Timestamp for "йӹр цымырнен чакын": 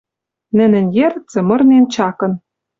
0.97-2.33